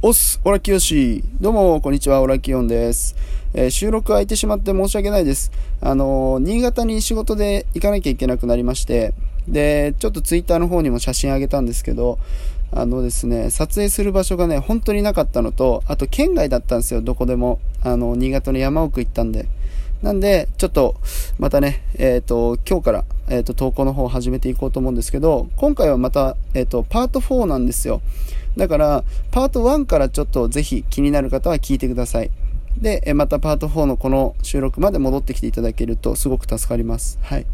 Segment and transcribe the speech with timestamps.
[0.00, 1.24] おっす、オラキヨシ。
[1.40, 3.16] どうも、こんにちは、オラキヨンです。
[3.52, 5.50] えー、収録空いてしまって申し訳ないです。
[5.80, 9.12] あのー、新潟に仕事で行かなきゃいけなくなりまして、
[9.48, 12.20] で、ちょっとツイッターの方にも写真あげたんですけど、
[12.70, 17.58] あのですね、撮影する場所がね、本当になかったのと、あと県外だったんですよ、どこでも。
[17.82, 19.46] あの、新潟の山奥行ったんで。
[20.00, 20.94] なんで、ちょっと、
[21.40, 28.00] またね、えっ、ー、と、今日から、えっ、と、投稿の方を始めていこうと思うんですけど、今回はまた、えっ、と、パート4なんですよ。
[28.56, 32.30] だから、パート1からちょっとぜひ気になる方は聞いてください。
[32.80, 37.18] で、えまたパート4のこの収録まで戻ってきていただけるとすごく助かります。
[37.22, 37.46] はい。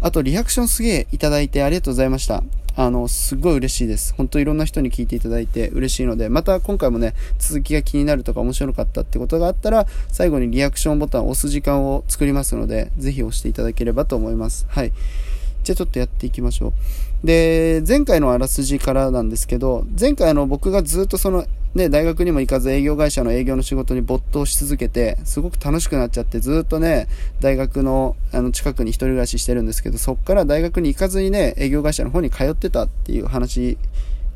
[0.00, 2.42] あと、リアクションすげえいただいてありがとうございました。
[2.82, 4.14] あの、すごい嬉しいです。
[4.14, 14.64] 本当いろんな人に聞いていただいて嬉しいので、また今回もね、続きが気になるとか面白かったってことがあったら、最後にリアクションボタンを押す時間を作りますので、ぜひ押していただければと思います。
[14.70, 14.92] はい。
[15.62, 16.68] じゃあちょっとやっていきましょ
[17.22, 17.26] う。
[17.26, 27.08] で、前回のあらすじからなんですけど、前回あの僕がずっとその、ね、大学にも行かず営業会社の営業の仕事に没頭し続けて、すごく楽しくなっちゃって、ずっとね、
[27.40, 33.76] 大学のあの近くに一人暮らししてるんですけど、そっから大学に行かずにね、営業会社の方に通ってたっていう話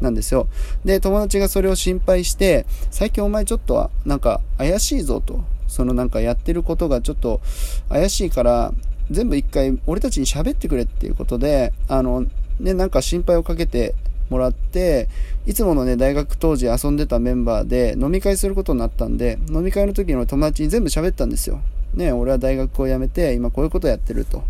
[0.01, 0.49] なんですよ。
[0.85, 5.41] で、友達がそれを心配して、最近お前ちょっとなんか怪しいぞと。
[5.67, 7.41] そのなんかやってることがちょっと
[7.89, 8.73] 怪しいから、
[9.11, 12.27] 全部一回俺たちに喋ってくれっていうことで、あの、
[12.61, 13.95] ね、なんか心配をかけて
[14.31, 15.09] もらって、
[15.47, 21.61] いつものね、大学当時遊んでたメンバーで飲み会することになったんで、飲み会の時の友達に全部喋ったんですよ。
[21.95, 24.43] ね、俺は大学を辞めて、今こういうことやってると。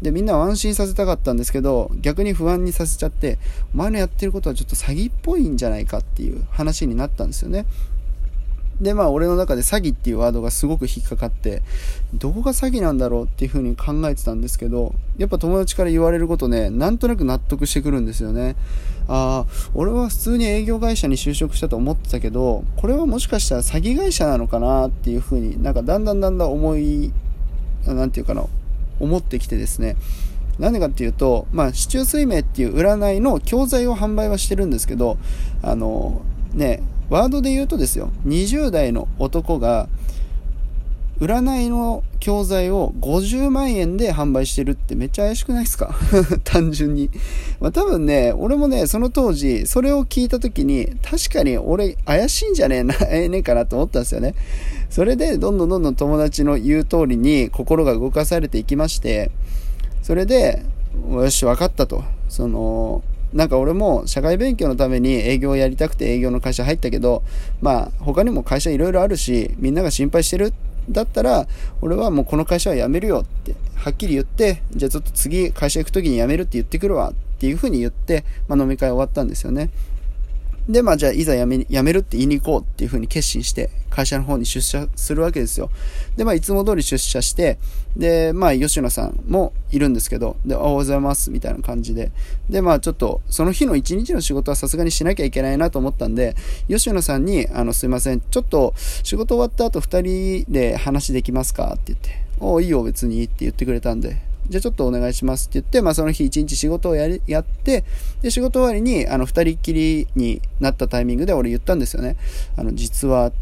[0.00, 3.38] で、みんなを安心させたかったんですけど、逆に不安にさせちゃって、
[3.74, 7.66] お前のやってることはちょっと詐欺っぽいんじゃないかっていう話になったんですよね。
[8.80, 11.62] で、まあ、俺の中で詐欺っていうワードがすごく引っかかって、
[12.14, 18.54] どこが詐欺なんだろうっていう風に考えてたんですけど、やっぱ友達から言われることね、なんとなく納得してくるんですよね。
[19.08, 27.12] ああ、俺は普通に営業会社に就職したと思ってたけど、これはもしかしたら詐欺会社なのかなっていう風になんかだんだんだんだん思い、
[27.86, 28.44] なんていうかな、
[29.00, 29.96] 思ってきてですね。
[30.58, 35.16] なんでかっていうと、まあ、市中水明っていう占いの教材を販売はしてるんですけど、
[35.62, 36.22] あの、
[36.52, 39.88] ね、ワードで言うとですよ、20代の男が、
[41.20, 45.92] 占いの教材を50万円で販売してるってめっちゃ怪しくないですか？
[46.44, 47.10] 単純に。
[47.60, 54.34] まあ多分ね、俺もね、その当時、それを聞いた時に、確かに俺怪しいんじゃねえな、 ええねえかなと思ったんですよね。
[54.90, 59.32] それで、どんどんどんどん友達の言う通りに心が動かされていきまして、
[60.02, 60.62] それで、
[61.10, 62.04] よし、分かったと。
[62.28, 63.02] その、
[63.32, 67.22] なんか俺も社会勉強のために営業をやりたくて営業の会社入ったけど、
[67.60, 70.52] まあ他にも会社いろいろあるし、みんなが心配してる
[70.88, 71.46] だったら、
[71.82, 79.70] 俺はもうこの会社は辞めるよって、はっきり言って、じゃあちょっと次会社行く時に辞めるって言ってくるわっていうふうに言って、まあ飲み会終わったんですよね。
[80.68, 85.70] で、まあじゃあいざ辞め、辞めるって言いに行こうっていうふうに決心して、会社の方に出社するわけですよ。
[86.16, 87.58] で、まあいつも通り出社して、
[87.96, 92.12] で、まあ吉野さんもいるんですけど、で、おはようございますみたいな感じで。
[92.50, 96.36] で、まあちょっと、その日の一日の仕事はさすがにしなきゃいけないなと思ったんで、
[96.68, 107.84] 吉野さんに、あの、すいません、ちょっと仕事終わった後二人で話できますかって言って、おいいよ別にって言ってくれたんで、じゃあちょっとお願いしますって言って、まあその日一日仕事をやり、やって、
[108.22, 112.16] で、仕事終わりに、あの、二人っきりになったタイミングで俺言ったんですよね。
[112.56, 113.32] あの、実は、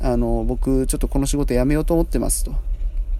[0.00, 2.54] あの、僕、ちょっとこの仕事辞めようと思ってますと。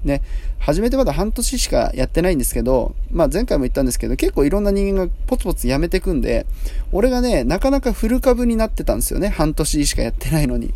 [0.05, 0.23] ね、
[0.59, 6.47] 初めてまだ半年しかやってないんですけど、まあ前回も言ったんですけど、結構いろんな人間がポツポツ辞めてくんで、
[6.91, 9.29] 俺がね、なかなかフル株になってたんですよね。
[9.29, 10.73] 半年しかやってないのに。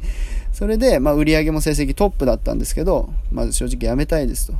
[0.52, 4.54] それで、まあ売り上げも成績トップだったんですけど、まあ正直辞めたいですと。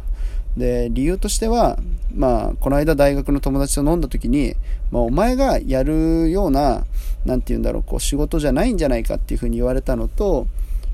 [0.57, 1.79] で、理由としては、
[2.15, 4.55] まあ、この間大学の友達と飲んだ時に、
[4.91, 6.85] まあ、お前がやるような、
[7.25, 10.47] なんて言うんだろう、こう、仕事じゃないんじゃないかっていうふうに言われたのと、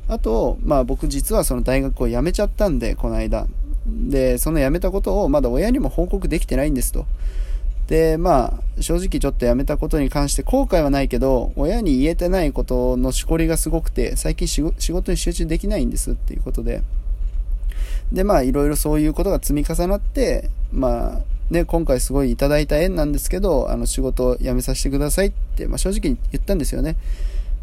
[0.09, 3.47] あと、まあ僕実はその大学を辞めちゃったんで、この間。
[3.87, 7.06] で、その辞めたことをまだ親にも報告できてないんですと。
[7.87, 16.83] で、まあ、正直ちょっと辞めたことに関して後悔はないけど、親に言えてないことのしこりがすごくて、最近仕事に集中できないんですっていうことで。
[18.12, 21.21] で、まあ、いろいろそういうことが積み重なって、まあ、
[21.53, 26.97] ね、今回すごいいただいた縁なんですけど、あの、仕事を辞めさせてくださいって、まあ、正直に言ったんですよね。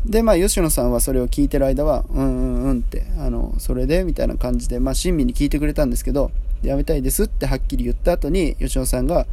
[0.05, 6.31] で、まあ、吉野さんはそれを聞いてる間は、うんうんうんって、あの、それでみたいな感じで、まあ、親身に聞いてくれたんですけど、
[6.63, 9.25] 辞めたいですってはっきり言った後に、吉野さんが、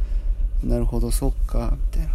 [0.63, 2.13] なるほど、そっか、みたいな。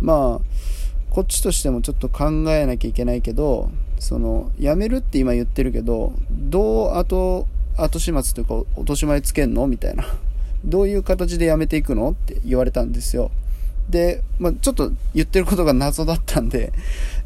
[0.00, 7.46] まあ、こっちとしてもちょっと考えなきゃいけないけど、その、辞めるって今言ってるけど、どう後、
[7.76, 9.66] 後始末というか、落とし前つけんの？
[9.66, 10.04] みたいな。
[10.64, 12.10] どういう形で辞めていくの？
[12.10, 13.30] って言われたんですよ。
[13.90, 16.72] で、まあ、ちょっと言ってることが謎だったんで、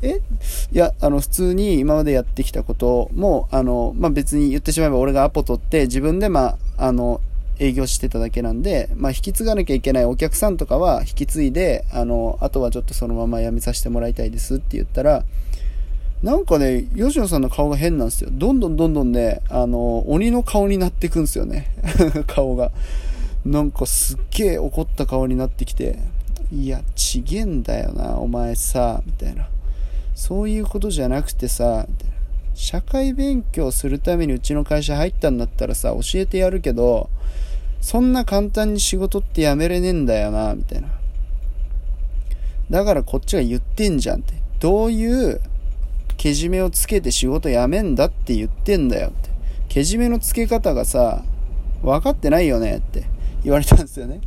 [0.00, 0.20] え？
[0.72, 7.20] いや、あの、普通に今までやってきたことも、あの、まあ、別に言ってしまえば俺がアポ取って自分で、まあ、あの、
[7.58, 15.24] 営業してただけなんで、まあ、引き継がなきゃいけないお客さんとかは引き継いで、あの、あとはちょっとそのまま辞めさせてもらいたいですって言ったら、
[16.22, 18.30] なんかね、吉野さんの顔が変なんですよ。
[18.32, 21.70] どんどんどんどんね、あの、鬼の顔になってくんですよね。
[22.26, 22.72] 顔が。
[23.44, 25.98] なんかすっげえ怒った顔になってきて、
[26.52, 29.48] いや、ちげんだよな、お前さ、みたいな。
[30.14, 31.86] そういうことじゃなくてさ、
[32.54, 37.10] 社会勉強するためにうちの会社入ったんだったらさ、教えてやるけど、
[37.82, 40.88] そんな簡単に仕事ってやめれねえんだよな、みたいな。
[42.70, 44.34] だからこっちが言ってんじゃんって。
[44.58, 45.40] どういう
[46.16, 49.30] けじめをつけて仕事辞めんだって言ってんだよって。
[49.68, 51.22] けじめのつけ方がさ、
[51.82, 53.04] 分かってないよねって
[53.44, 54.20] 言われたんですよね。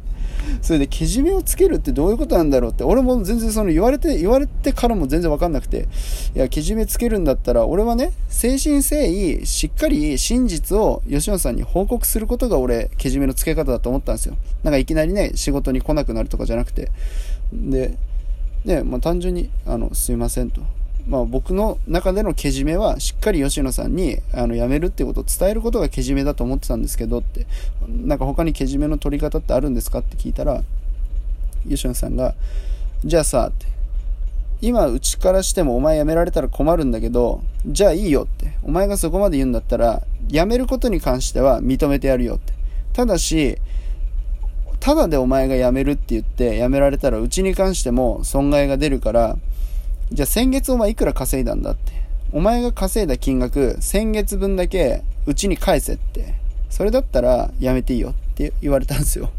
[0.61, 5.87] それで、けじめをつけるってどういうことなんだろうって、俺も全然その言われて、言われてからも全然わかんなくて、
[6.35, 14.37] いや、けじめつけるんだったら、俺はね、誠心誠意、しっかり真実を吉野さんに報告することが俺、けじめのつけ方だと思ったんですよ。
[14.63, 16.91] なんかいきなりね、仕事に来なくなるとかじゃなくて。
[17.53, 17.95] で、
[18.65, 20.61] ね、まあ単純に、あの、すいませんと。
[21.07, 27.47] まあ、僕の中でのけじめはしっかり吉野さんにあの辞めるってことを伝えることがけじめだと思ってたんですけどって
[27.87, 30.61] なんか他にけじめの取り方ってあるんですかって聞いたら
[31.67, 32.35] 吉野さんが
[33.03, 33.65] じゃあさって
[34.61, 42.53] 今うちからしてもお前辞められたら困るんだけどじゃあいいよってお前がそこまで言うんだったら辞めることに関しては認めてやるよって。
[42.93, 43.57] ただし
[44.79, 49.37] ただでお前が辞めるって言って辞められたらうちに関しても損害が出るから
[50.11, 51.93] じゃあ先月お前いくら稼いだんだって。
[52.31, 56.35] お前が稼いだ金額、先月分だけうちに返せって。
[56.69, 59.31] それだったらやめていいよって言われたんですよ。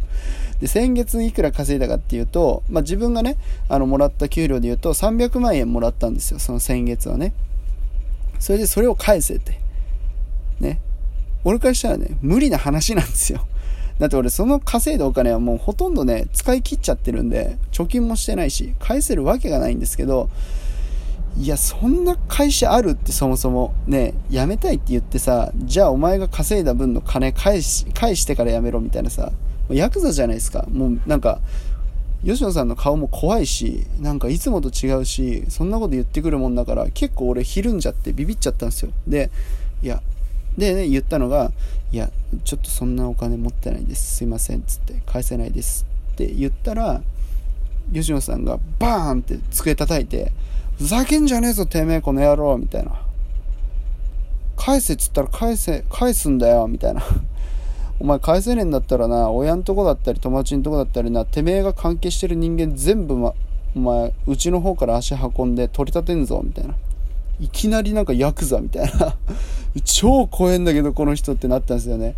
[0.61, 3.37] で、先月いくら稼いだかっていうと、まあ、自分がね、
[3.69, 6.39] あの、もらった給料で言うと300万円もらったんですよ。
[6.39, 7.33] その先月はね。
[8.39, 9.59] それでそれを返せって。
[10.61, 10.81] ね。
[11.45, 13.47] 俺からしたらね、無理な話なんですよ。
[13.99, 20.29] だって俺その稼いだお金はもうほとんどね、使い切っちゃってるんで、貯金もしてないし、返せるわけがないんですけど、
[21.37, 29.33] いや、そんな会社あるってそもそもね、辞めたいって言ってさ、じゃあお前が稼いだ分の金返し、返してから辞めろみたいなさ、
[29.71, 30.67] ヤクザじゃないですか。
[30.71, 31.41] もうなんか、
[32.25, 38.93] 吉野さんの顔も怖いし、なんかいつもと違うし、そんなこと言ってくるもんだから、結構俺ひるんじゃってビビっちゃったんですよ。
[39.07, 39.31] で、
[39.83, 40.03] いや、
[40.59, 41.53] でね、言ったのが、
[41.93, 42.11] いや、
[42.45, 44.17] ちょっとそんなお金持ってないです。
[44.17, 44.63] すいません。
[44.63, 45.87] つって、返せないです。
[46.13, 47.01] って言ったら、
[47.95, 50.33] 吉野さんがバーンって机叩いて、
[50.81, 53.03] ふざけんじゃねえぞ、てめえ、この野郎みたいな。
[54.57, 57.03] 返せっつったら返せ、返すんだよ、みたいな。
[58.01, 63.35] お前返せねえんだったらな、親んとこだったり友達んとこだったりな、てめえが関係してる人間全部、ま、
[63.77, 66.75] お前、うちの方から足運んで取り立てんぞ、みたいな。
[67.41, 69.17] いきなりなんかヤクザみたいな
[69.85, 72.15] 超怖えんだけどこの人ってなったんですよね。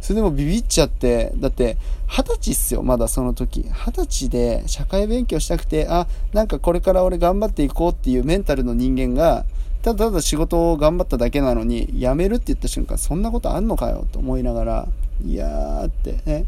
[0.00, 1.76] それでもビビっちゃって、だって
[2.06, 3.64] 二十歳っすよ、まだその時。
[3.70, 9.44] 二十歳で社会勉強したくて、あ、なんかこれから俺頑張っていこうっていうメンタルの人間が、
[9.82, 14.88] ただただ仕事を頑張っただけなのに、辞めるって言った瞬間、そんなことあんのかよと思いながら、
[15.26, 16.46] いやーってね、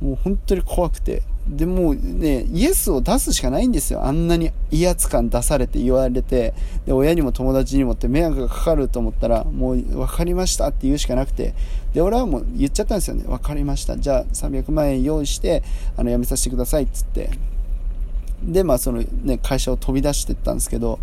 [0.00, 4.04] もう本当に怖くて、でもね、イエスを出すしかないんですよ。
[4.04, 6.52] あんなに威圧感出されて言われて、
[6.84, 11.54] で、親にも友達にもって迷惑がかかると思ったら、もう分かりましたって言うしかなくて、
[11.94, 13.24] で、俺はもう言っちゃったんですよね。
[13.24, 13.96] 分かりました。
[13.96, 15.62] じゃあ300万円用意して、
[15.96, 17.30] あの、辞めさせてくださいっつって。
[18.42, 20.98] で、まあそのね、会社を飛び出してったんですけど、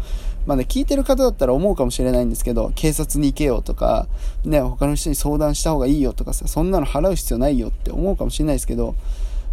[0.46, 4.08] まあね、聞いてる方だったら思うかもしれないんですけど、警察に行けよとか、
[4.44, 8.96] ね、他の人に相談した方がいいよとかさ、そんなの払う必要ないよって思うかもしれないですけど、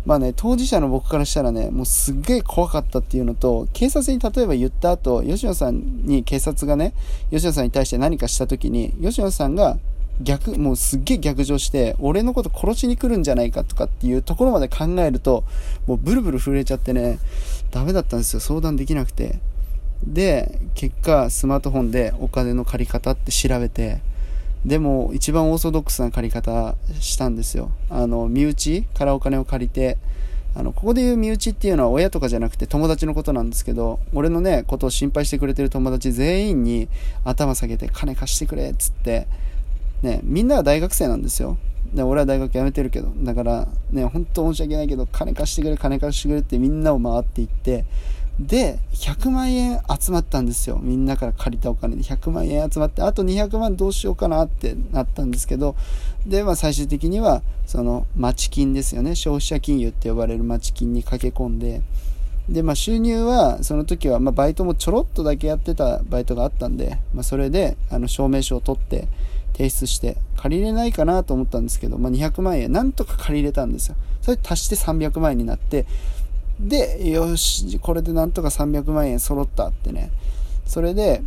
[0.05, 6.93] まあね、当事者の僕からしたらね、もうすっげえ怖かったっていうのと、警察に例えば言った後、吉野さんに警察がね、
[7.31, 9.79] 吉野さんに対して何かした時に、吉野さんが
[10.21, 15.45] 逆、もうすっげえ逆上して、俺のこと殺しに来るんじゃないかとかっていうところまで考えると、
[15.87, 17.19] もうブルブル震えちゃってね、
[17.71, 18.41] ダメだったんですよ。
[18.41, 19.39] 相談できなくて。
[20.05, 24.01] で、結果、スマートフォンでお金の借り方って調べて、
[24.65, 27.71] でも一番オーソドックスな借り方したんですよ。
[27.91, 29.99] あの、身内からお金を借りて、
[30.55, 36.89] あの、ここで言う身内っていうのは親とかじゃなくて友達のことなんですけど、俺のね、ことを心配してくれてる友達全員に
[37.25, 39.27] 頭下げて金貸してくれっつって、
[40.03, 41.57] ね、みんなは大学生なんですよ。
[41.93, 47.85] で、俺は大学辞めてるけど、だからね、本当申し訳ないけど、金貸してくれ、金貸してくれってみんなを回っていって、
[48.47, 50.81] で、100万円集まったんですよ。
[50.83, 55.77] みんなから借りたお金で100万円集まって、あと200万どうしようかなってなったんですけど、
[56.27, 59.15] で、まあ最終的には、その、町金ですよね。
[59.15, 61.83] 消費者金融って呼ばれる町金に駆け込んで、
[62.49, 69.07] で、まあ、収入は、その時は、まあ、バイトもちょろっとだけやってたバイトがあったんで、まあ、それで、あの、証明書を取って、
[69.53, 73.97] 提出して、借りれないかなと思ったんですけど、まあ、200万円、なんとか借りれたんですよ。
[74.23, 75.87] それ足して300万円になって、
[76.61, 80.11] で、よし、これでなんとか300万円揃ったってね。
[80.67, 81.23] それで、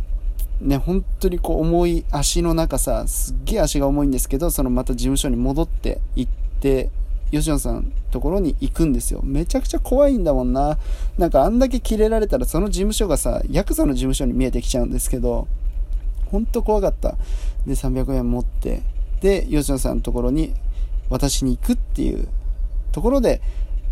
[0.60, 6.90] ね、本当にこう重い足の中さ、すっげえ足が重いんですけど、そのまた事務所に戻って行って、
[7.30, 9.20] 吉野さんところに行くんですよ。
[9.22, 10.78] めちゃくちゃ怖いんだもんな。
[11.18, 15.48] なんかあんだけキレられたらその事務所がさ、ヤクザの事務所に見えてきちゃうんですけど、
[16.30, 17.16] ほんと怖かった。
[17.66, 18.82] で、300円持って、
[19.20, 20.54] で、吉野さんのところに
[21.10, 22.28] 渡しに行くっていう
[22.92, 23.40] ところで、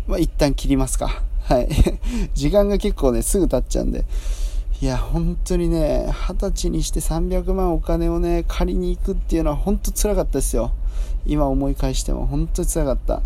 [0.07, 1.23] まあ、一旦切りますか。
[1.43, 1.69] はい。
[2.33, 4.05] 時間が結構ね、すぐ経っちゃうんで。
[4.81, 10.71] いや、本当にね、二十歳にして300万お金をね、借りに行くっていうのは本当辛かったですよ。
[11.25, 13.21] 今思い返しても本当に辛かった。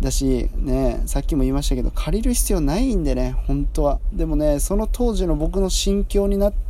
[0.00, 3.98] だし、ね、さっきも言いましたけど、借りる必要ないんでね、本当は。
[4.12, 6.65] でもね、その当時の僕の心境になって、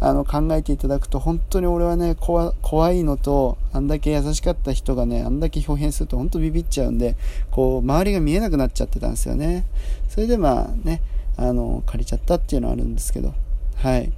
[0.00, 7.16] あの、考えていただくと、本当に俺はね、怖いのと、あんだけ優しかった人がね、あんだけ表変すると本当ビビっちゃうんで、
[7.50, 9.64] こう、周りが見えなくなっちゃってたんですよね。
[10.08, 11.00] それでまあね、
[11.36, 13.32] あの、借りちゃったっていうのはあるんですけど、
[13.76, 14.12] はい。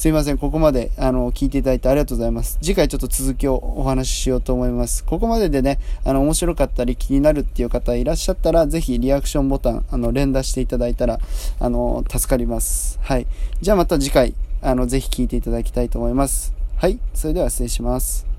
[0.00, 0.38] すいません。
[0.38, 2.56] ここまで、あの、聞いていただいてありがとうございます。
[2.62, 5.04] 次回ちょっと続きをお話ししようと思います。
[5.04, 11.20] ここまででね、あの、面白かったり気になるっていう方いらっしゃったら、ぜひリアクションボタン、あの、連打していただいたら、
[11.58, 12.98] あの、助かります。
[13.02, 13.26] はい。
[13.60, 16.54] じゃあまた次回、あの、ぜひ聞いていただきたいと思います。
[16.78, 16.98] はい。
[17.12, 18.29] それでは失礼します。